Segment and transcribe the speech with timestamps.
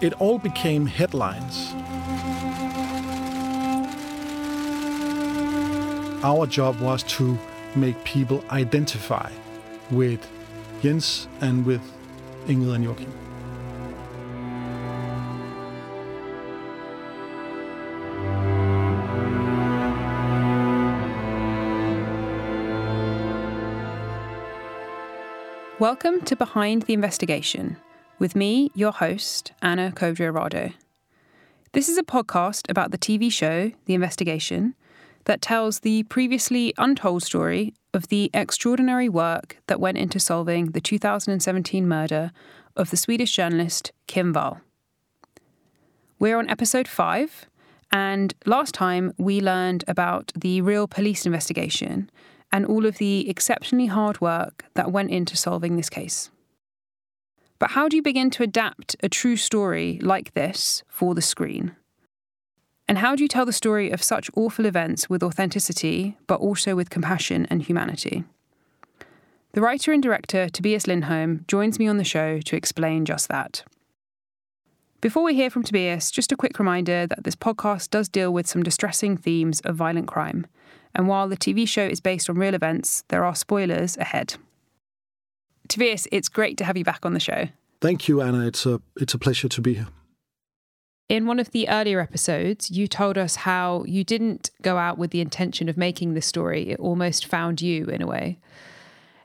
[0.00, 1.72] it all became headlines.
[6.22, 7.38] Our job was to
[7.74, 9.30] make people identify
[9.90, 10.26] with
[10.82, 11.80] Jens and with
[12.46, 13.12] Ingrid and Joachim.
[25.78, 27.76] Welcome to Behind the Investigation
[28.18, 30.72] with me, your host, Anna Codrea
[31.72, 34.74] This is a podcast about the TV show, The Investigation,
[35.24, 40.80] that tells the previously untold story of the extraordinary work that went into solving the
[40.80, 42.32] 2017 murder
[42.74, 44.60] of the Swedish journalist Kim Wall.
[46.18, 47.46] We're on episode 5,
[47.92, 52.10] and last time we learned about the real police investigation
[52.50, 56.30] and all of the exceptionally hard work that went into solving this case.
[57.58, 61.74] But how do you begin to adapt a true story like this for the screen?
[62.88, 66.76] And how do you tell the story of such awful events with authenticity, but also
[66.76, 68.24] with compassion and humanity?
[69.52, 73.64] The writer and director Tobias Lindholm joins me on the show to explain just that.
[75.00, 78.46] Before we hear from Tobias, just a quick reminder that this podcast does deal with
[78.46, 80.46] some distressing themes of violent crime.
[80.94, 84.34] And while the TV show is based on real events, there are spoilers ahead.
[85.68, 87.48] Tobias, it's great to have you back on the show.
[87.80, 88.46] Thank you, Anna.
[88.46, 89.88] It's a it's a pleasure to be here.
[91.08, 95.12] In one of the earlier episodes, you told us how you didn't go out with
[95.12, 96.70] the intention of making this story.
[96.70, 98.38] It almost found you in a way.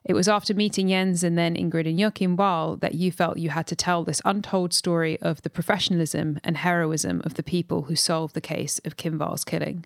[0.04, 3.50] It was after meeting Jens and then Ingrid and Joachim Wall that you felt you
[3.50, 7.96] had to tell this untold story of the professionalism and heroism of the people who
[7.96, 9.86] solved the case of Kim Wall's killing.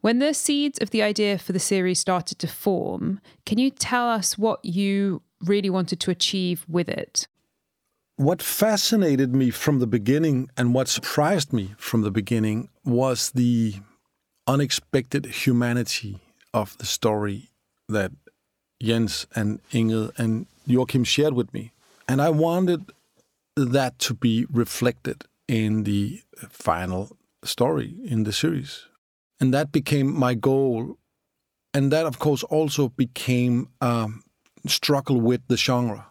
[0.00, 4.08] When the seeds of the idea for the series started to form, can you tell
[4.08, 7.26] us what you really wanted to achieve with it?
[8.16, 13.74] What fascinated me from the beginning and what surprised me from the beginning was the
[14.46, 16.20] unexpected humanity
[16.52, 17.50] of the story
[17.88, 18.12] that
[18.82, 21.72] Jens and Ingrid and Joachim shared with me.
[22.08, 22.92] And I wanted
[23.56, 28.86] that to be reflected in the final story in the series.
[29.40, 30.98] And that became my goal.
[31.72, 34.23] And that, of course, also became um,
[34.66, 36.06] struggle with the genre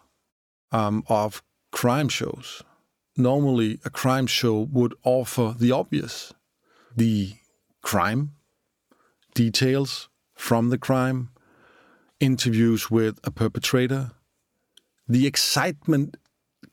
[0.72, 2.62] um, of crime shows.
[3.16, 6.32] Normally, a crime show would offer the obvious
[6.96, 7.34] the
[7.82, 8.32] crime,
[9.34, 11.30] details from the crime,
[12.20, 14.12] interviews with a perpetrator,
[15.08, 16.16] the excitement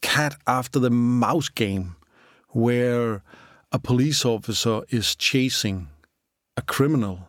[0.02, 1.96] cat after the mouse game,
[2.50, 3.24] where
[3.72, 5.88] a police officer is chasing
[6.58, 7.28] a criminal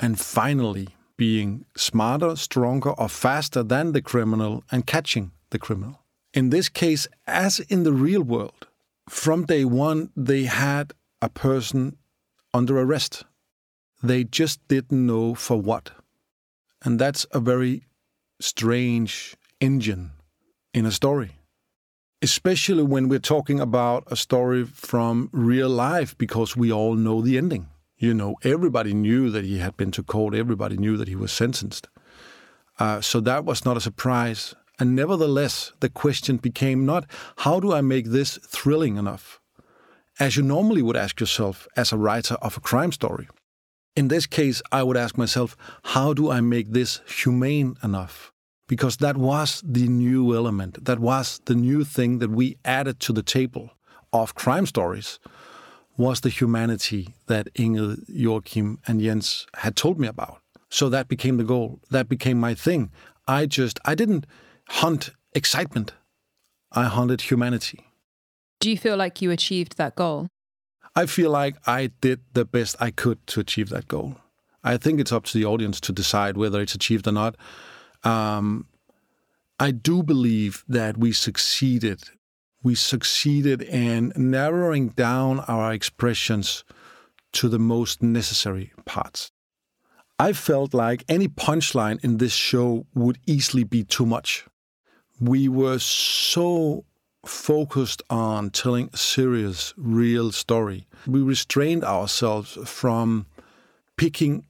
[0.00, 6.00] and finally being smarter, stronger, or faster than the criminal and catching the criminal.
[6.32, 8.68] In this case, as in the real world,
[9.08, 11.98] from day one, they had a person
[12.54, 13.24] under arrest.
[14.02, 15.90] They just didn't know for what.
[16.82, 17.82] And that's a very
[18.40, 20.12] strange engine
[20.72, 21.32] in a story.
[22.22, 27.36] Especially when we're talking about a story from real life, because we all know the
[27.36, 27.68] ending.
[27.98, 31.32] You know, everybody knew that he had been to court, everybody knew that he was
[31.32, 31.88] sentenced.
[32.78, 34.54] Uh, so that was not a surprise.
[34.78, 37.06] And nevertheless, the question became not
[37.38, 39.40] how do I make this thrilling enough?
[40.20, 43.28] As you normally would ask yourself as a writer of a crime story.
[43.96, 48.32] In this case, I would ask myself, how do I make this humane enough?
[48.68, 53.12] Because that was the new element, that was the new thing that we added to
[53.12, 53.72] the table
[54.12, 55.18] of crime stories
[55.98, 60.40] was the humanity that Ingrid, Joachim, and Jens had told me about.
[60.70, 61.80] So that became the goal.
[61.90, 62.90] That became my thing.
[63.26, 64.24] I just, I didn't
[64.68, 65.92] hunt excitement.
[66.72, 67.84] I hunted humanity.
[68.60, 70.28] Do you feel like you achieved that goal?
[70.94, 74.16] I feel like I did the best I could to achieve that goal.
[74.64, 77.36] I think it's up to the audience to decide whether it's achieved or not.
[78.04, 78.66] Um,
[79.60, 82.02] I do believe that we succeeded
[82.62, 86.64] we succeeded in narrowing down our expressions
[87.32, 89.30] to the most necessary parts.
[90.18, 94.46] I felt like any punchline in this show would easily be too much.
[95.20, 96.84] We were so
[97.24, 100.88] focused on telling a serious, real story.
[101.06, 103.26] We restrained ourselves from
[103.96, 104.46] picking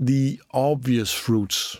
[0.00, 1.76] the obvious fruits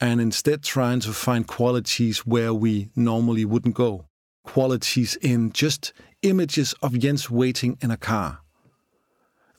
[0.00, 4.06] and instead trying to find qualities where we normally wouldn't go
[4.50, 5.92] qualities in just
[6.22, 8.40] images of Jens waiting in a car.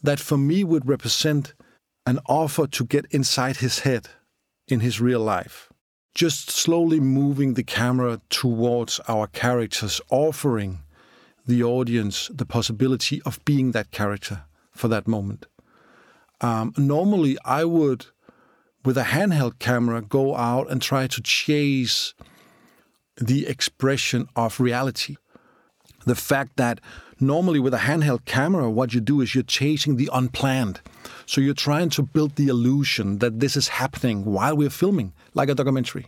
[0.03, 1.53] That for me would represent
[2.05, 4.09] an offer to get inside his head
[4.67, 5.69] in his real life.
[6.13, 10.79] Just slowly moving the camera towards our characters, offering
[11.47, 15.45] the audience the possibility of being that character for that moment.
[16.41, 18.07] Um, normally, I would,
[18.83, 22.13] with a handheld camera, go out and try to chase
[23.17, 25.17] the expression of reality.
[26.05, 26.81] The fact that
[27.19, 30.81] normally with a handheld camera, what you do is you're chasing the unplanned.
[31.25, 35.49] So you're trying to build the illusion that this is happening while we're filming, like
[35.49, 36.07] a documentary.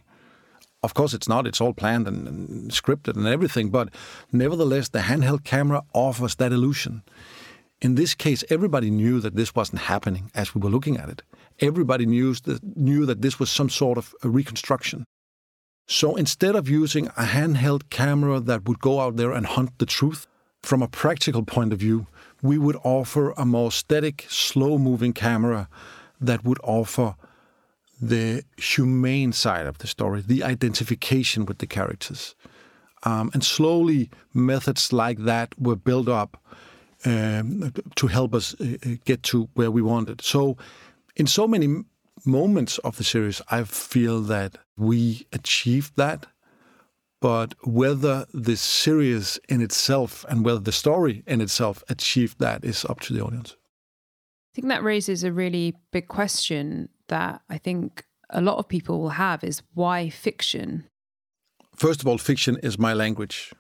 [0.82, 1.48] Of course, it's not.
[1.48, 3.70] It's all planned and, and scripted and everything.
[3.70, 3.90] But
[4.32, 7.04] nevertheless, the handheld camera offers that illusion.
[7.82, 11.22] In this case, everybody knew that this wasn't happening as we were looking at it.
[11.60, 15.06] Everybody knew that, knew that this was some sort of a reconstruction.
[15.86, 19.86] So instead of using a handheld camera that would go out there and hunt the
[19.86, 20.28] truth,
[20.64, 22.08] from a practical point of view,
[22.42, 25.68] we would offer a more static, slow moving camera
[26.20, 27.16] that would offer
[28.02, 32.36] the humane side of the story, the identification with the characters.
[33.04, 36.38] Um, and slowly, methods like that were built up
[37.06, 40.22] um, to help us uh, uh, get to where we wanted.
[40.22, 40.58] So,
[41.16, 41.84] in so many
[42.26, 46.28] moments of the series, I feel that we achieved that.
[47.22, 52.84] But whether the series in itself and whether the story in itself achieved that is
[52.86, 53.56] up to the audience.
[54.54, 59.00] I think that raises a really big question that I think a lot of people
[59.00, 60.86] will have is why fiction?
[61.76, 63.54] First of all, fiction is my language.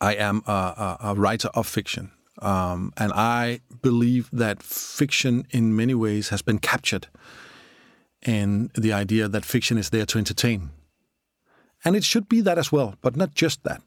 [0.00, 2.10] I am a, a, a writer of fiction.
[2.42, 7.06] Um, and I believe that fiction, in many ways, has been captured
[8.26, 10.70] in the idea that fiction is there to entertain.
[11.84, 13.82] And it should be that as well, but not just that.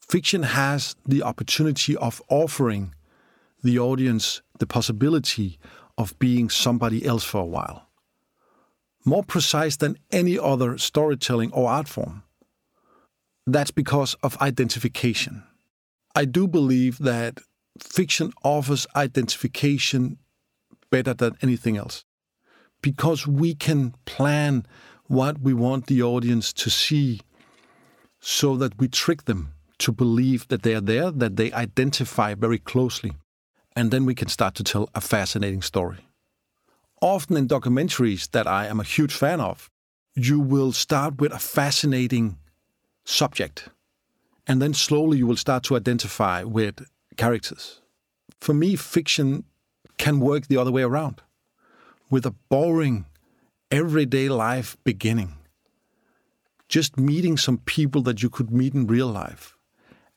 [0.00, 2.94] Fiction has the opportunity of offering
[3.62, 5.58] the audience the possibility
[5.98, 7.88] of being somebody else for a while.
[9.04, 12.22] More precise than any other storytelling or art form.
[13.46, 15.42] That's because of identification.
[16.14, 17.40] I do believe that
[17.80, 20.18] fiction offers identification
[20.90, 22.04] better than anything else
[22.82, 24.66] because we can plan
[25.06, 27.20] what we want the audience to see
[28.20, 32.58] so that we trick them to believe that they are there, that they identify very
[32.58, 33.12] closely.
[33.74, 36.06] And then we can start to tell a fascinating story.
[37.00, 39.70] Often in documentaries that I am a huge fan of,
[40.14, 42.36] you will start with a fascinating
[43.04, 43.68] subject
[44.46, 46.86] and then slowly you will start to identify with
[47.16, 47.80] characters.
[48.40, 49.44] For me, fiction
[49.98, 51.22] can work the other way around
[52.12, 53.06] with a boring,
[53.70, 55.32] everyday life beginning.
[56.68, 59.56] Just meeting some people that you could meet in real life.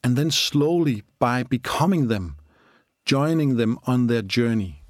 [0.04, 2.36] And then slowly, by becoming them,
[3.06, 4.84] joining them on their journey,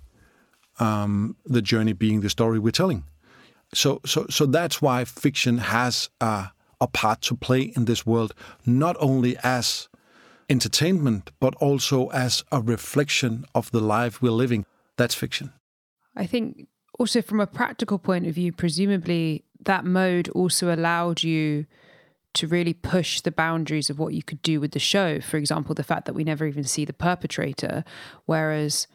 [0.79, 3.03] um, the journey being the story we're telling.
[3.71, 6.49] So, so, so that's why fiction has a
[6.81, 8.33] a part to play in this world,
[8.65, 9.87] not only as
[10.49, 14.65] entertainment, but also as a reflection of the life we're living.
[14.97, 15.53] That's fiction.
[16.17, 16.67] I think
[16.99, 21.65] also from a practical point of view, presumably that mode also allowed you
[22.33, 25.19] to really push the boundaries of what you could do with the show.
[25.21, 27.83] For example, the fact that we never even see the perpetrator,
[28.25, 28.87] whereas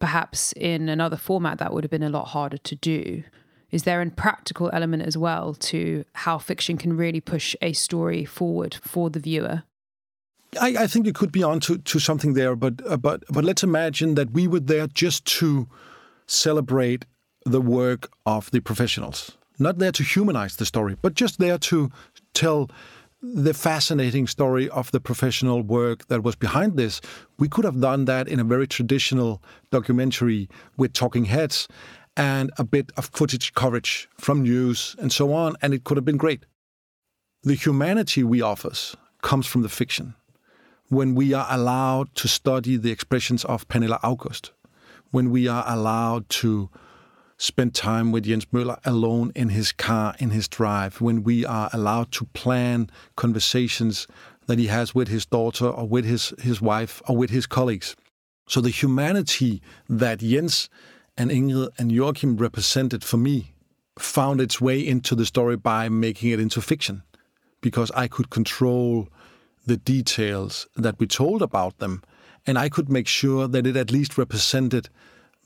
[0.00, 3.22] perhaps in another format that would have been a lot harder to do.
[3.70, 8.24] Is there a practical element as well to how fiction can really push a story
[8.24, 9.62] forward for the viewer?
[10.60, 13.44] I, I think you could be on to, to something there, but uh, but but
[13.44, 15.68] let's imagine that we were there just to
[16.26, 17.06] celebrate
[17.44, 21.90] the work of the professionals, not there to humanize the story, but just there to
[22.34, 22.70] tell
[23.22, 27.00] the fascinating story of the professional work that was behind this.
[27.38, 31.68] We could have done that in a very traditional documentary with talking heads
[32.16, 36.04] and a bit of footage coverage from news and so on, and it could have
[36.04, 36.44] been great.
[37.44, 38.72] The humanity we offer
[39.22, 40.14] comes from the fiction.
[40.88, 44.52] When we are allowed to study the expressions of Pernilla August,
[45.10, 46.70] when we are allowed to
[47.42, 51.68] spend time with Jens Møller alone in his car, in his drive, when we are
[51.72, 54.06] allowed to plan conversations
[54.46, 57.96] that he has with his daughter or with his, his wife or with his colleagues.
[58.46, 60.68] So the humanity that Jens
[61.16, 63.54] and Ingrid and Joachim represented for me
[63.98, 67.02] found its way into the story by making it into fiction
[67.60, 69.08] because I could control
[69.66, 72.02] the details that we told about them
[72.46, 74.88] and I could make sure that it at least represented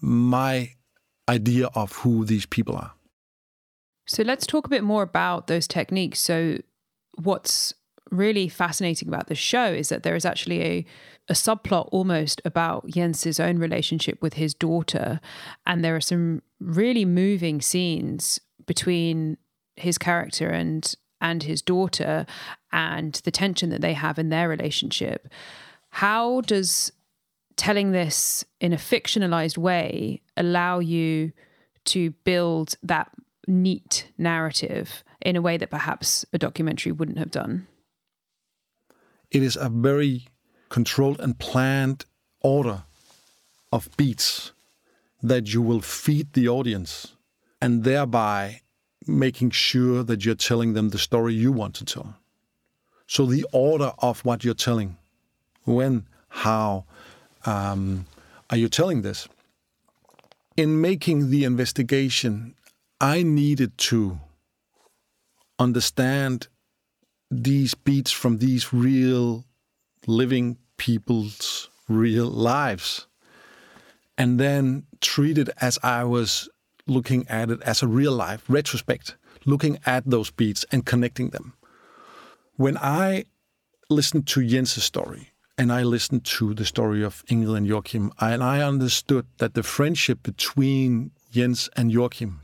[0.00, 0.72] my
[1.28, 2.92] idea of who these people are.
[4.06, 6.20] So let's talk a bit more about those techniques.
[6.20, 6.58] So,
[7.16, 7.74] what's
[8.10, 10.86] really fascinating about the show is that there is actually a,
[11.28, 15.20] a subplot almost about Jens's own relationship with his daughter.
[15.66, 19.38] And there are some really moving scenes between
[19.76, 22.26] his character and and his daughter
[22.72, 25.28] and the tension that they have in their relationship.
[25.88, 26.92] How does
[27.56, 31.32] telling this in a fictionalized way allow you
[31.86, 33.10] to build that
[33.46, 37.66] neat narrative in a way that perhaps a documentary wouldn't have done?
[39.30, 40.26] It is a very
[40.68, 42.04] controlled and planned
[42.40, 42.82] order
[43.72, 44.52] of beats
[45.22, 47.14] that you will feed the audience
[47.60, 48.60] and thereby
[49.06, 52.14] making sure that you're telling them the story you want to tell.
[53.06, 54.96] So, the order of what you're telling,
[55.64, 56.84] when, how
[57.44, 58.06] um,
[58.50, 59.28] are you telling this?
[60.56, 62.54] In making the investigation,
[62.98, 64.18] I needed to
[65.58, 66.48] understand
[67.30, 69.44] these beats from these real
[70.06, 73.06] living people's real lives
[74.16, 76.48] and then treat it as I was
[76.86, 81.52] looking at it as a real life retrospect, looking at those beats and connecting them.
[82.54, 83.24] When I
[83.90, 88.42] listened to Jens's story and I listened to the story of Ingrid and Joachim, and
[88.42, 92.40] I understood that the friendship between Jens and Joachim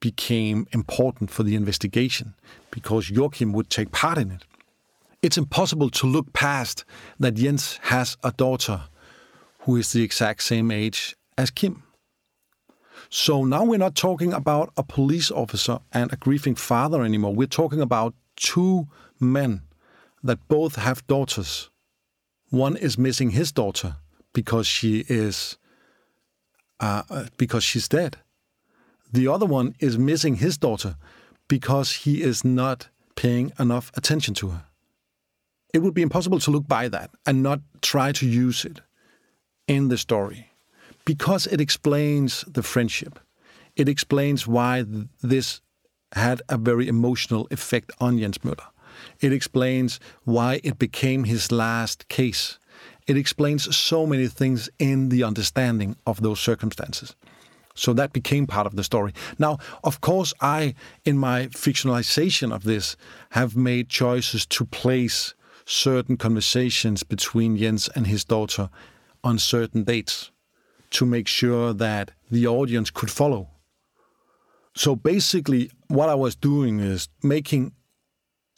[0.00, 2.34] became important for the investigation
[2.70, 4.44] because Joachim would take part in it.
[5.22, 6.84] It's impossible to look past
[7.18, 8.82] that Jens has a daughter
[9.60, 11.82] who is the exact same age as Kim.
[13.08, 17.34] So now we're not talking about a police officer and a grieving father anymore.
[17.34, 19.62] We're talking about two men
[20.22, 21.70] that both have daughters.
[22.54, 23.96] One is missing his daughter
[24.32, 25.58] because she is
[26.78, 28.18] uh, uh because she's dead.
[29.12, 30.94] The other one is missing his daughter
[31.48, 34.64] because he is not paying enough attention to her.
[35.72, 38.80] It would be impossible to look by that and not try to use it
[39.66, 40.50] in the story
[41.04, 43.18] because it explains the friendship.
[43.74, 44.84] It explains why
[45.22, 45.60] this
[46.12, 48.73] had a very emotional effect on Jens Møller.
[49.20, 52.58] It explains why it became his last case.
[53.06, 57.14] It explains so many things in the understanding of those circumstances.
[57.74, 59.12] So that became part of the story.
[59.38, 60.74] Now, of course, I,
[61.04, 62.96] in my fictionalization of this,
[63.30, 65.34] have made choices to place
[65.66, 68.70] certain conversations between Jens and his daughter
[69.24, 70.30] on certain dates
[70.90, 73.48] to make sure that the audience could follow.
[74.76, 77.72] So basically, what I was doing is making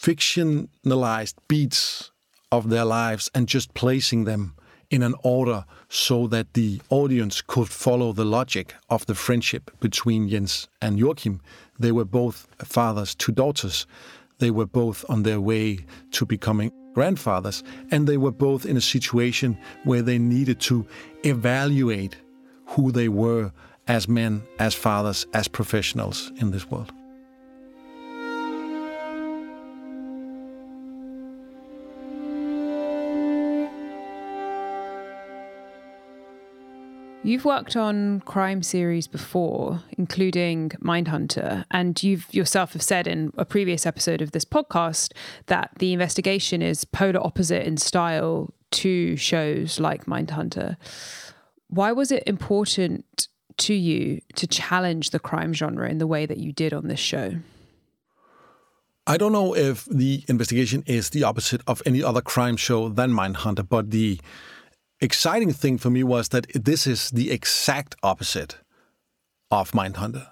[0.00, 2.10] fictionalized beats
[2.52, 4.54] of their lives and just placing them
[4.90, 10.28] in an order so that the audience could follow the logic of the friendship between
[10.28, 11.40] Jens and Joachim.
[11.78, 13.86] They were both fathers to daughters.
[14.38, 18.80] They were both on their way to becoming grandfathers, and they were both in a
[18.80, 20.86] situation where they needed to
[21.24, 22.16] evaluate
[22.66, 23.52] who they were
[23.88, 26.92] as men, as fathers, as professionals in this world.
[37.26, 43.44] You've worked on crime series before, including Mindhunter, and you've yourself have said in a
[43.44, 45.12] previous episode of this podcast
[45.46, 50.76] that the investigation is polar opposite in style to shows like Mindhunter.
[51.66, 56.38] Why was it important to you to challenge the crime genre in the way that
[56.38, 57.32] you did on this show?
[59.08, 63.10] I don't know if the investigation is the opposite of any other crime show than
[63.10, 64.20] Mindhunter, but the
[65.00, 68.58] exciting thing for me was that this is the exact opposite
[69.50, 70.28] of Mindhunter.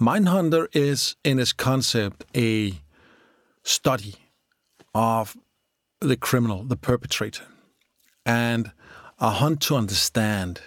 [0.00, 2.74] Mindhunter is, in its concept, a
[3.62, 4.16] study
[4.94, 5.36] of
[6.00, 7.44] the criminal, the perpetrator,
[8.26, 8.72] and
[9.18, 10.62] a hunt to understand.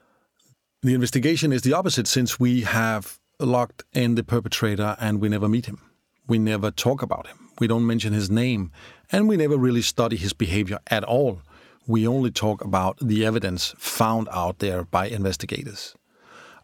[0.81, 5.49] The investigation is the opposite since we have locked in the perpetrator and we never
[5.49, 5.81] meet him.
[6.27, 7.49] We never talk about him.
[7.59, 8.71] We don't mention his name,
[9.11, 11.41] and we never really study his behavior at all
[11.87, 15.95] we only talk about the evidence found out there by investigators.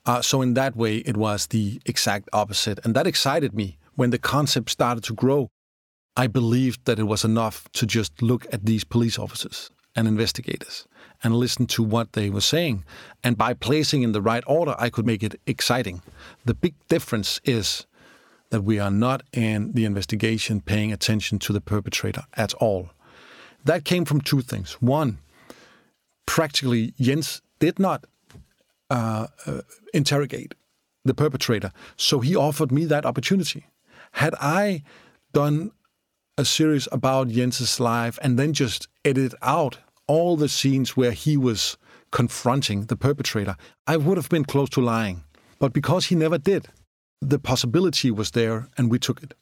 [0.05, 2.79] Uh, so, in that way, it was the exact opposite.
[2.83, 5.49] And that excited me when the concept started to grow.
[6.17, 10.87] I believed that it was enough to just look at these police officers and investigators
[11.23, 12.83] and listen to what they were saying.
[13.23, 16.01] And by placing in the right order, I could make it exciting.
[16.45, 17.85] The big difference is
[18.49, 22.89] that we are not in the investigation paying attention to the perpetrator at all.
[23.65, 24.73] That came from two things.
[24.81, 25.19] One,
[26.25, 28.05] practically, Jens did not
[28.89, 29.61] uh, uh,
[29.93, 30.55] interrogate
[31.05, 33.67] the perpetrator, so he offered me that opportunity.
[34.13, 34.83] Had I
[35.33, 35.71] done
[36.37, 39.77] a series about Jens's life and then just edited out
[40.07, 41.77] all the scenes where he was
[42.11, 43.55] confronting the perpetrator,
[43.87, 45.23] I would have been close to lying.
[45.59, 46.67] But because he never did,
[47.21, 49.33] the possibility was there and we took it.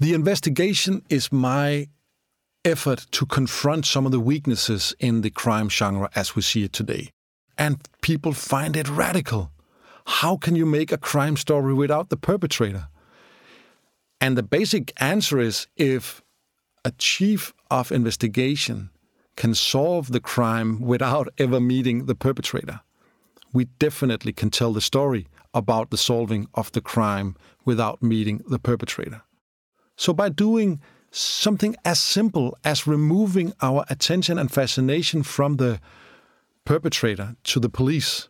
[0.00, 1.88] The investigation is my
[2.68, 6.72] effort to confront some of the weaknesses in the crime genre as we see it
[6.72, 7.10] today.
[7.56, 9.50] And people find it radical.
[10.06, 12.88] How can you make a crime story without the perpetrator?
[14.20, 16.22] And the basic answer is if
[16.84, 18.90] a chief of investigation
[19.36, 22.80] can solve the crime without ever meeting the perpetrator,
[23.52, 28.58] we definitely can tell the story about the solving of the crime without meeting the
[28.58, 29.22] perpetrator.
[29.96, 35.80] So, by doing something as simple as removing our attention and fascination from the
[36.64, 38.28] perpetrator to the police,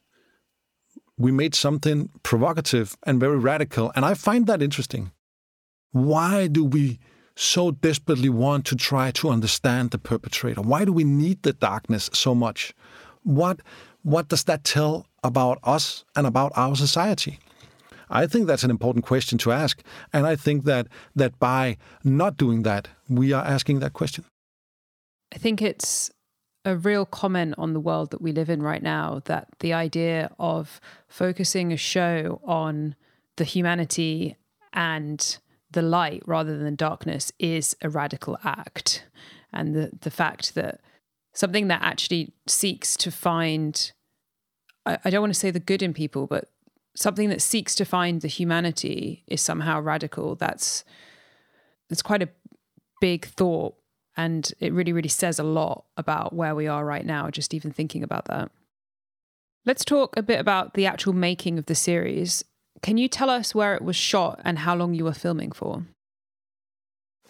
[1.19, 3.93] we made something provocative and very radical.
[3.97, 5.11] And I find that interesting.
[5.91, 7.01] Why do we
[7.35, 10.61] so desperately want to try to understand the perpetrator?
[10.61, 12.73] Why do we need the darkness so much?
[13.23, 13.61] What,
[14.03, 17.39] what does that tell about us and about our society?
[18.11, 19.83] I think that's an important question to ask.
[20.13, 24.25] And I think that, that by not doing that, we are asking that question.
[25.35, 26.11] I think it's
[26.65, 30.31] a real comment on the world that we live in right now that the idea
[30.39, 32.95] of focusing a show on
[33.37, 34.37] the humanity
[34.73, 35.39] and
[35.71, 39.05] the light rather than darkness is a radical act.
[39.53, 40.81] And the, the fact that
[41.35, 43.93] something that actually seeks to find,
[44.85, 46.49] I, I don't want to say the good in people, but
[46.99, 50.35] something that seeks to find the humanity is somehow radical.
[50.35, 50.85] That's
[51.89, 52.29] that's quite a
[53.01, 53.75] big thought.
[54.17, 57.71] And it really, really says a lot about where we are right now, just even
[57.71, 58.51] thinking about that.
[59.65, 62.45] Let's talk a bit about the actual making of the series.
[62.83, 65.85] Can you tell us where it was shot and how long you were filming for?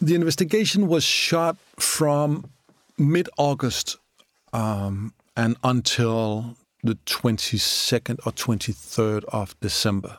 [0.01, 2.51] The investigation was shot from
[2.97, 3.99] mid August
[4.55, 10.19] um, and until the 22nd or 23rd of December.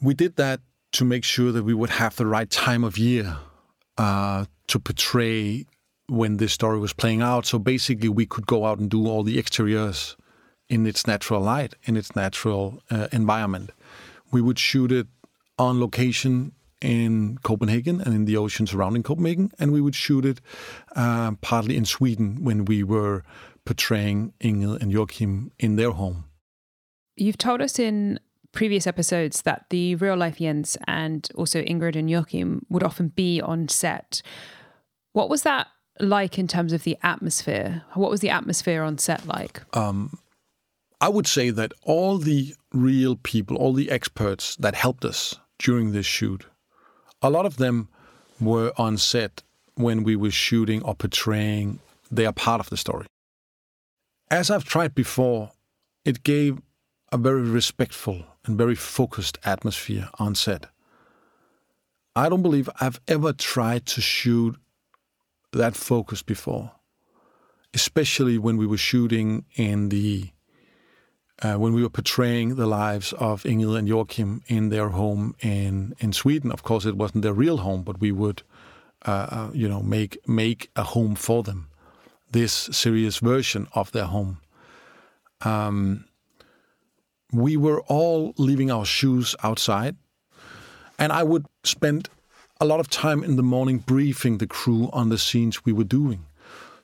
[0.00, 0.60] We did that
[0.92, 3.36] to make sure that we would have the right time of year
[3.98, 5.66] uh, to portray
[6.08, 7.46] when this story was playing out.
[7.46, 10.16] So basically, we could go out and do all the exteriors
[10.68, 13.70] in its natural light, in its natural uh, environment.
[14.30, 15.06] We would shoot it
[15.58, 20.40] on location in Copenhagen and in the ocean surrounding Copenhagen, and we would shoot it
[20.94, 23.22] uh, partly in Sweden when we were
[23.64, 26.24] portraying Ingrid and Joachim in their home.
[27.16, 28.20] You've told us in
[28.52, 33.40] previous episodes that the real life Jens and also Ingrid and Joachim would often be
[33.40, 34.22] on set.
[35.12, 37.82] What was that like in terms of the atmosphere?
[37.94, 39.62] What was the atmosphere on set like?
[39.76, 40.18] Um,
[41.00, 45.92] I would say that all the real people, all the experts that helped us during
[45.92, 46.46] this shoot,
[47.22, 47.88] a lot of them
[48.40, 49.42] were on set
[49.74, 51.78] when we were shooting or portraying.
[52.10, 53.06] They are part of the story.
[54.30, 55.52] As I've tried before,
[56.04, 56.60] it gave
[57.12, 60.66] a very respectful and very focused atmosphere on set.
[62.14, 64.56] I don't believe I've ever tried to shoot
[65.52, 66.72] that focused before,
[67.74, 70.30] especially when we were shooting in the
[71.42, 75.94] uh, when we were portraying the lives of Ingrid and Joachim in their home in
[75.98, 76.50] in Sweden.
[76.50, 78.42] Of course, it wasn't their real home, but we would,
[79.04, 81.68] uh, uh, you know, make make a home for them,
[82.30, 84.38] this serious version of their home.
[85.42, 86.06] Um,
[87.32, 89.96] we were all leaving our shoes outside,
[90.98, 92.08] and I would spend
[92.58, 95.84] a lot of time in the morning briefing the crew on the scenes we were
[95.84, 96.25] doing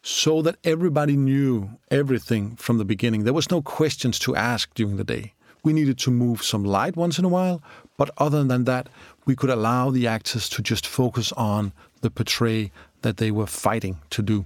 [0.02, 3.22] so that everybody knew everything from the beginning.
[3.24, 5.32] There was no questions to ask during the day.
[5.64, 7.62] We needed to move some light once in a while,
[7.96, 8.88] but other than that,
[9.26, 14.00] we could allow the actors to just focus on the portray that they were fighting
[14.10, 14.44] to do.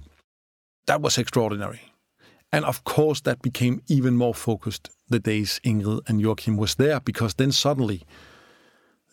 [0.85, 1.81] That was extraordinary.
[2.53, 6.99] And of course, that became even more focused the days Ingrid and Joachim was there,
[6.99, 8.03] because then suddenly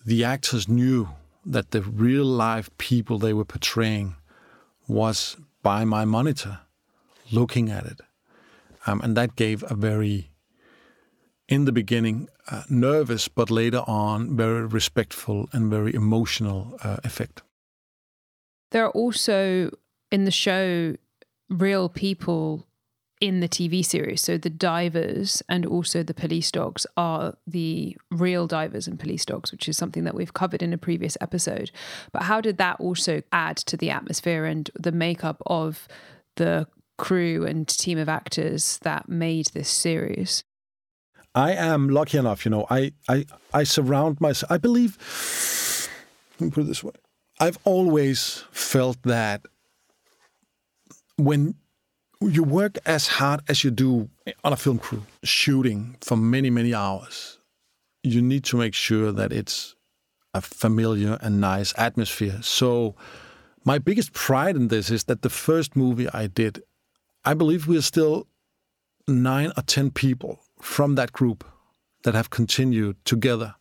[0.04, 1.08] the actors knew
[1.46, 4.16] that the real life people they were portraying
[4.86, 6.60] was by my monitor,
[7.32, 8.00] looking at it.
[8.86, 10.30] Um, and that gave a very,
[11.48, 17.42] in the beginning, uh, nervous, but later on, very respectful and very emotional uh, effect.
[18.70, 19.70] There are also
[20.12, 20.94] in the show
[21.48, 22.66] real people
[23.20, 24.20] in the TV series.
[24.20, 29.52] So the divers and also the police dogs are the real divers and police dogs,
[29.52, 31.70] which is something that we've covered in a previous episode.
[32.12, 35.86] But how did that also add to the atmosphere and the makeup of
[36.36, 36.66] the
[36.98, 40.44] crew and team of actors that made this series?
[41.34, 44.98] I am lucky enough, you know, I I, I surround myself I believe
[46.38, 46.92] let me put it this way.
[47.40, 49.42] I've always felt that
[51.16, 51.54] when
[52.28, 54.08] you work as hard as you do
[54.42, 57.38] on a film crew, shooting for many, many hours.
[58.02, 59.74] You need to make sure that it's
[60.34, 62.38] a familiar and nice atmosphere.
[62.42, 62.94] So
[63.64, 66.62] my biggest pride in this is that the first movie I did,
[67.24, 68.26] I believe we're still
[69.08, 71.44] nine or 10 people from that group
[72.02, 73.54] that have continued together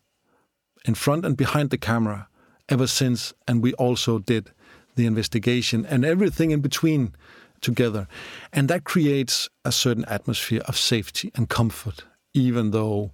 [0.85, 2.27] in front and behind the camera
[2.67, 3.33] ever since.
[3.47, 4.51] And we also did
[4.95, 7.15] the investigation and everything in between
[7.63, 8.07] together.
[8.51, 13.11] And that creates a certain atmosphere of safety and comfort, even though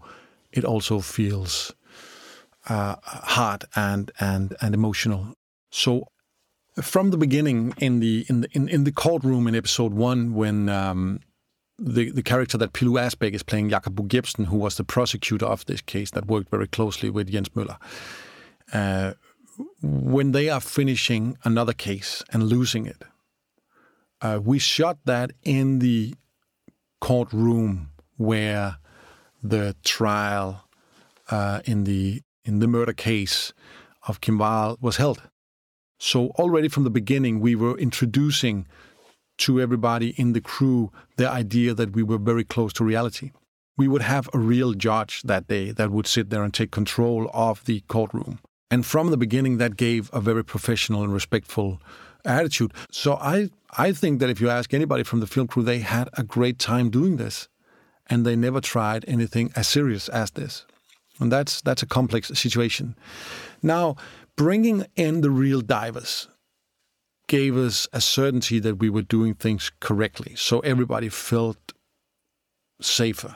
[0.51, 1.73] it also feels
[2.67, 5.35] uh, hard and, and, and emotional.
[5.71, 6.07] So
[6.81, 10.69] from the beginning in the in the in, in the courtroom in episode one when
[10.69, 11.19] um,
[11.77, 15.65] the the character that Pilou Asbæk is playing Jakob Buch-Jepsen, who was the prosecutor of
[15.65, 17.77] this case that worked very closely with Jens Møller.
[18.73, 19.13] Uh,
[19.81, 23.03] when they are finishing another case and losing it,
[24.21, 26.13] uh, we shot that in the
[27.01, 28.77] courtroom where
[29.41, 30.65] the trial
[31.29, 33.53] uh, in the in the murder case
[34.07, 35.21] of Kim Wall was held.
[35.99, 38.65] So already from the beginning, we were introducing
[39.39, 43.31] to everybody in the crew the idea that we were very close to reality.
[43.77, 47.29] We would have a real judge that day that would sit there and take control
[47.33, 48.39] of the courtroom.
[48.71, 51.81] And from the beginning, that gave a very professional and respectful
[52.29, 52.73] attitude.
[52.91, 56.09] So I, I think that if you ask anybody from the film crew, they had
[56.13, 57.47] a great time doing this,
[58.07, 60.65] and they never tried anything as serious as this.
[61.19, 62.95] And that's that's a complex situation.
[63.61, 63.97] Now,
[64.37, 66.29] bringing in the real divers
[67.27, 71.73] gave us a certainty that we were doing things correctly, so everybody felt
[72.81, 73.35] safer.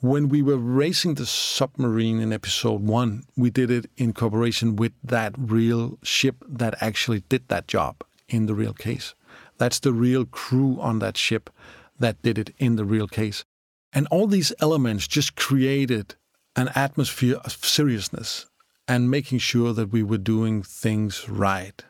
[0.00, 4.92] When we were racing the submarine in episode one, we did it in cooperation with
[5.02, 8.02] that real ship that actually did that job
[8.32, 9.14] in the real case.
[9.58, 11.50] That's the real crew on that ship
[11.98, 13.44] that did it in the real case.
[13.92, 16.14] And all these elements just created
[16.56, 18.46] an atmosphere of seriousness
[18.88, 21.84] and making sure that we were doing things right.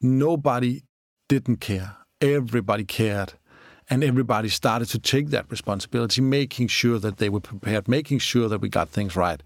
[0.00, 0.82] Nobody
[1.28, 1.96] didn't care.
[2.20, 3.34] Everybody cared.
[3.90, 8.48] And everybody started to take that responsibility, making sure that they were prepared, making sure
[8.48, 9.42] that we got things right.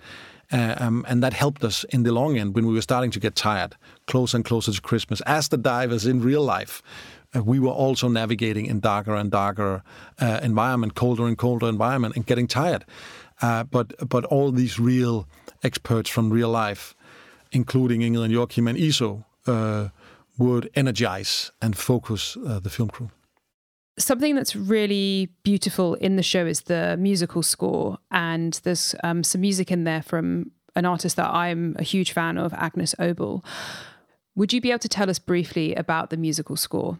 [0.50, 3.20] Uh, um, and that helped us in the long end when we were starting to
[3.20, 5.20] get tired, closer and closer to Christmas.
[5.26, 6.82] As the divers in real life,
[7.36, 9.82] uh, we were also navigating in darker and darker
[10.18, 12.84] uh, environment, colder and colder environment, and getting tired.
[13.42, 15.28] Uh, but but all these real
[15.62, 16.94] experts from real life,
[17.52, 19.88] including Ingrid and Joachim and Iso, uh,
[20.38, 23.10] would energize and focus uh, the film crew.
[23.98, 29.40] Something that's really beautiful in the show is the musical score, and there's um, some
[29.40, 33.44] music in there from an artist that I'm a huge fan of, Agnes Obel.
[34.36, 36.98] Would you be able to tell us briefly about the musical score?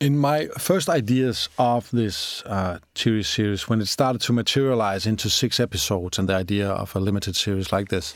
[0.00, 5.28] In my first ideas of this uh, TV series, when it started to materialize into
[5.30, 8.14] six episodes and the idea of a limited series like this,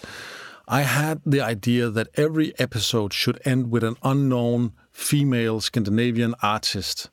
[0.68, 7.10] I had the idea that every episode should end with an unknown female Scandinavian artist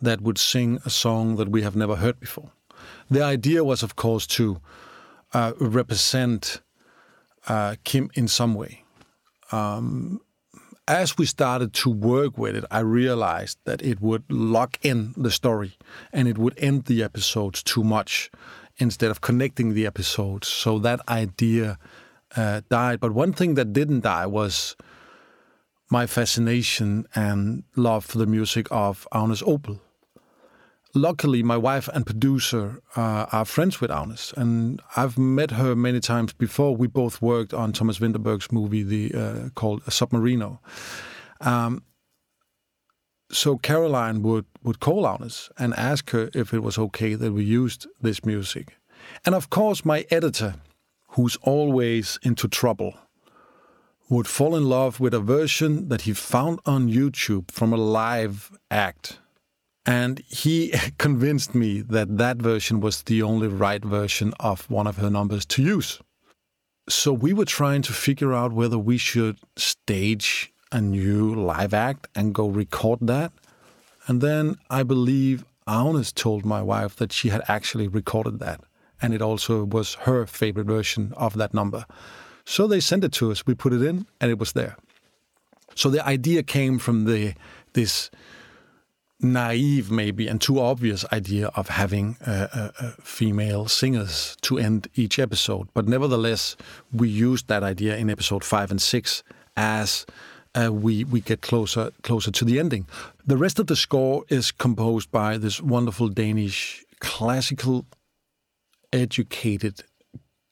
[0.00, 2.50] that would sing a song that we have never heard before.
[3.10, 4.60] The idea was, of course, to
[5.32, 6.60] uh, represent
[7.48, 8.84] uh, Kim in some way.
[9.52, 10.20] Um,
[10.86, 15.30] as we started to work with it, I realized that it would lock in the
[15.30, 15.76] story
[16.12, 18.30] and it would end the episodes too much
[18.78, 20.48] instead of connecting the episodes.
[20.48, 21.78] So that idea
[22.36, 23.00] uh, died.
[23.00, 24.76] But one thing that didn't die was
[25.90, 29.80] my fascination and love for the music of Agnes Obel
[30.94, 36.00] luckily, my wife and producer uh, are friends with Agnes, and I've met her many
[36.00, 36.76] times before.
[36.76, 40.58] We both worked on Thomas Vinterberg's movie, the uh, called Submarino.
[41.40, 41.84] Um,
[43.30, 47.44] so Caroline would would call Agnes and ask her if it was okay that we
[47.44, 48.76] used this music,
[49.24, 50.54] and of course, my editor,
[51.08, 52.94] who's always into trouble.
[54.08, 58.50] Would fall in love with a version that he found on YouTube from a live
[58.68, 59.20] act
[59.86, 64.96] and he convinced me that that version was the only right version of one of
[64.98, 66.00] her numbers to use.
[66.88, 72.08] So we were trying to figure out whether we should stage a new live act
[72.14, 73.32] and go record that.
[74.06, 78.60] And then I believe Agnes told my wife that she had actually recorded that.
[79.02, 81.86] And it also was her favorite version of that number.
[82.44, 84.76] So they sent it to us, we put it in, and it was there.
[85.74, 87.34] So the idea came from the
[87.74, 88.10] this
[89.22, 94.88] naive, maybe, and too obvious idea of having uh, uh, uh, female singers to end
[94.94, 95.68] each episode.
[95.74, 96.56] But nevertheless,
[96.92, 99.22] we used that idea in episode five and six
[99.56, 100.06] as
[100.54, 102.86] uh, we we get closer closer to the ending.
[103.26, 107.86] The rest of the score is composed by this wonderful Danish classical
[108.92, 109.84] educated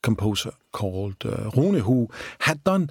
[0.01, 2.89] composer called uh, Rune, who had done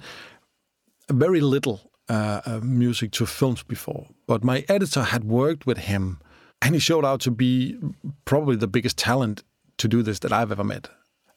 [1.09, 6.19] very little uh, uh, music to films before, but my editor had worked with him,
[6.61, 7.77] and he showed out to be
[8.25, 9.43] probably the biggest talent
[9.77, 10.89] to do this that I've ever met.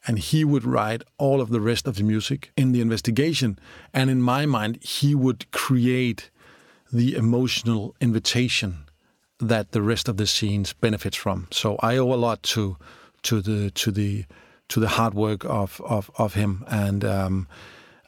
[0.06, 3.56] And he would write all of the rest of the music in the investigation.
[3.94, 6.30] And in my mind, he would create
[6.92, 8.86] the emotional invitation
[9.38, 11.46] that the rest of the scenes benefits from.
[11.50, 12.76] So I owe a lot to
[13.22, 14.24] to the to the
[14.68, 17.48] to the hard work of of, of him, and um,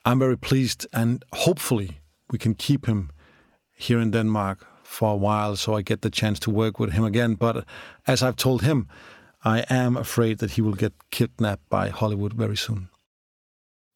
[0.05, 0.87] I'm very pleased.
[0.93, 1.99] And hopefully,
[2.35, 3.13] we can keep him
[3.77, 7.05] here in Denmark for a while, so I get the chance to work with him
[7.05, 7.37] again.
[7.37, 7.65] But
[8.09, 8.89] as I've told him,
[9.45, 12.89] I am afraid that he will get kidnapped by Hollywood very soon.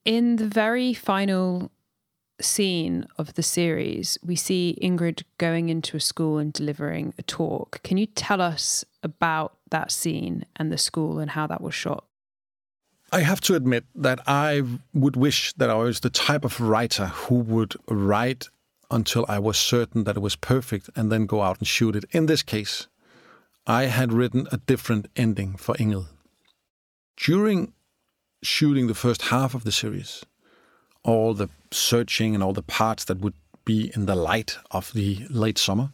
[0.05, 1.73] In the very final
[2.41, 7.83] scene of the series, we see Ingrid going into a school and delivering a talk.
[7.83, 12.05] Can you tell us about that scene and the school and how that was shot?
[13.11, 17.07] I have to admit that I would wish that I was the type of writer
[17.07, 18.49] who would write
[18.91, 22.05] until I was certain that it was perfect and then go out and shoot it.
[22.11, 22.87] In this case,
[23.67, 26.09] I had written a different ending for Ingrid.
[27.17, 27.73] During
[28.43, 30.25] shooting the first half of the series,
[31.03, 35.27] all the searching and all the parts that would be in the light of the
[35.31, 35.93] late summer,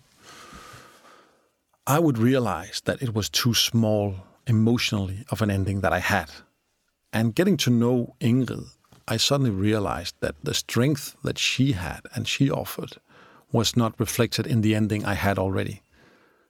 [1.86, 6.30] I would realize that it was too small emotionally of an ending that I had.
[7.14, 8.66] And getting to know Ingrid,
[9.06, 12.96] I suddenly realized that the strength that she had and she offered
[13.52, 15.82] was not reflected in the ending I had already.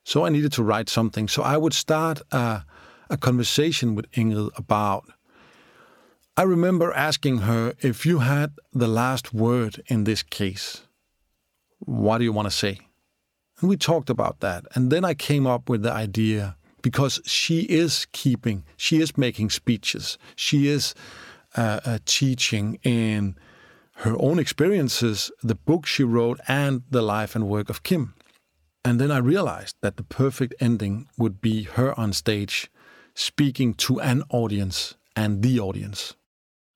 [0.05, 1.29] So I needed to write something.
[1.29, 2.65] So I would start a,
[3.11, 5.05] a conversation with Ingrid about
[6.37, 10.83] I remember asking her if you had the last word in this case,
[11.79, 12.81] what do you want to say?
[13.61, 14.65] And we talked about that.
[14.75, 19.49] And then I came up with the idea because she is keeping, she is making
[19.49, 20.95] speeches, she is
[21.57, 23.35] uh, uh, teaching in
[24.05, 28.13] her own experiences, the book she wrote, and the life and work of Kim.
[28.85, 32.71] And then I realized that the perfect ending would be her on stage
[33.15, 36.15] speaking to an audience and the audience.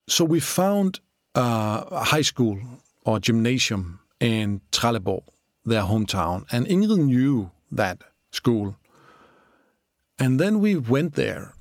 [0.07, 1.01] So we found
[1.35, 2.57] uh, a high school
[3.05, 5.23] or gymnasium in Trelleborg,
[5.65, 8.75] their hometown, and Ingrid knew that school.
[10.19, 11.53] And then we went there.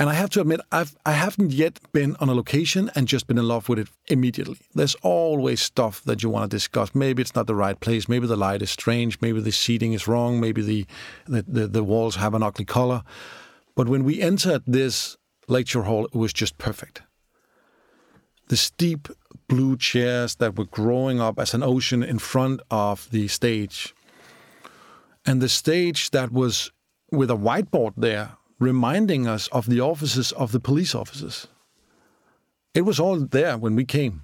[0.00, 3.26] And I have to admit, I've, I haven't yet been on a location and just
[3.26, 4.58] been in love with it immediately.
[4.72, 6.94] There's always stuff that you want to discuss.
[6.94, 8.08] Maybe it's not the right place.
[8.08, 9.20] Maybe the light is strange.
[9.20, 10.40] Maybe the seating is wrong.
[10.40, 10.86] Maybe the,
[11.26, 13.02] the, the, the walls have an ugly color.
[13.74, 15.16] But when we entered this
[15.48, 17.02] lecture hall, it was just perfect.
[18.46, 19.08] The steep
[19.48, 23.94] blue chairs that were growing up as an ocean in front of the stage,
[25.26, 26.70] and the stage that was
[27.10, 31.46] with a whiteboard there reminding us of the offices of the police officers.
[32.74, 34.22] It was all there when we came.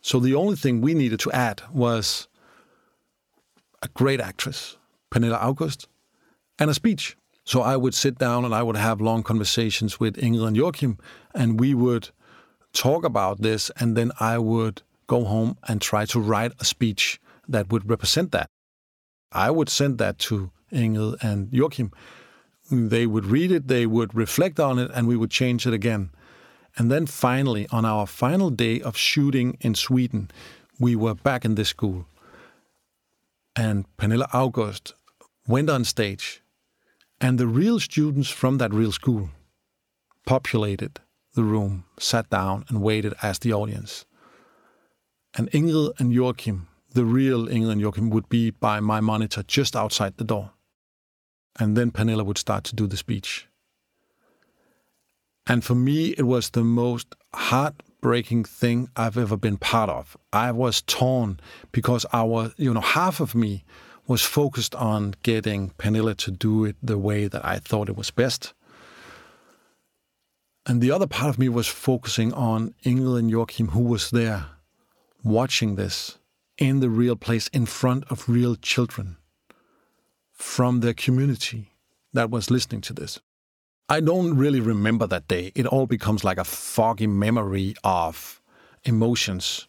[0.00, 2.28] So the only thing we needed to add was
[3.82, 4.76] a great actress,
[5.10, 5.88] Pernilla August,
[6.58, 7.16] and a speech.
[7.44, 10.98] So I would sit down and I would have long conversations with Ingrid and Joachim,
[11.34, 12.10] and we would
[12.72, 17.20] talk about this, and then I would go home and try to write a speech
[17.48, 18.48] that would represent that.
[19.32, 21.92] I would send that to Ingrid and Joachim.
[22.70, 26.10] They would read it, they would reflect on it, and we would change it again.
[26.76, 30.30] And then finally, on our final day of shooting in Sweden,
[30.80, 32.06] we were back in this school.
[33.54, 34.94] And Pernilla August
[35.46, 36.42] went on stage
[37.20, 39.30] and the real students from that real school
[40.26, 41.00] populated
[41.34, 44.04] the room, sat down, and waited as the audience.
[45.36, 49.74] And Ingrid and Joachim, the real Ingrid and Joachim, would be by my monitor just
[49.74, 50.50] outside the door.
[51.58, 53.46] And then Pernilla would start to do the speech.
[55.46, 60.16] And for me, it was the most heartbreaking thing I've ever been part of.
[60.32, 61.38] I was torn
[61.70, 63.64] because our, you know, half of me
[64.06, 68.10] was focused on getting Pernilla to do it the way that I thought it was
[68.10, 68.52] best.
[70.66, 74.46] And the other part of me was focusing on Ingrid and Joachim, who was there
[75.22, 76.18] watching this
[76.56, 79.16] in the real place in front of real children
[80.34, 81.70] from the community
[82.12, 83.20] that was listening to this.
[83.88, 85.52] I don't really remember that day.
[85.54, 88.40] It all becomes like a foggy memory of
[88.84, 89.66] emotions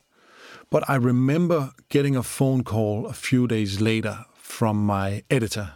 [0.69, 5.73] but I remember getting a phone call a few days later from my editor,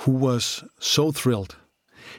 [0.00, 1.56] who was so thrilled.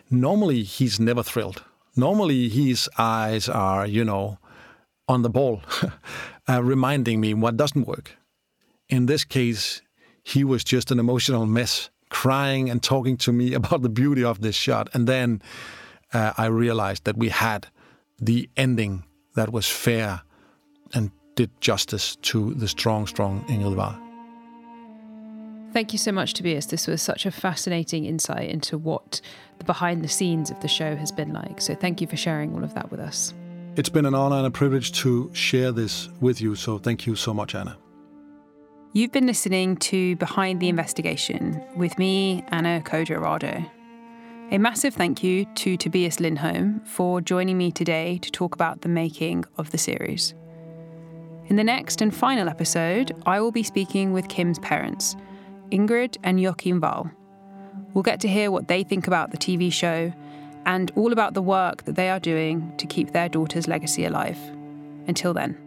[0.10, 1.64] Normally, he's never thrilled.
[1.96, 4.38] Normally, his eyes are, you know,
[5.08, 5.62] on the ball,
[6.50, 8.18] uh, reminding me what doesn't work.
[8.90, 9.82] In this case,
[10.26, 14.42] he was just an emotional mess, crying and talking to me about the beauty of
[14.42, 14.90] this shot.
[14.94, 15.42] And then
[16.14, 17.68] uh, I realized that we had
[18.20, 19.04] the ending
[19.36, 20.22] that was fair
[20.94, 24.02] and did justice to the strong, strong Ingrid.
[25.74, 26.68] Thank you so much, Tobias.
[26.68, 29.20] This was such a fascinating insight into what
[29.60, 31.62] the behind the scenes of the show has been like.
[31.62, 33.34] So thank you for sharing all of that with us.
[33.76, 36.56] It's been an honor and a privilege to share this with you.
[36.56, 37.78] So thank you so much, Anna.
[38.96, 43.70] You've been listening to Behind the Investigation with me, Anna Codrea-Rado.
[44.52, 48.88] A massive thank you to Tobias Lindholm for joining me today to talk about the
[48.88, 50.34] making of the series.
[51.48, 55.18] In the next and final episode, I will be speaking with Kim's parents,
[55.74, 57.12] Ingrid and Joachim Wahl.
[57.94, 60.14] We'll get to hear what they think about the TV show
[60.66, 64.40] and all about the work that they are doing to keep their daughter's legacy alive.
[65.06, 65.65] Until then.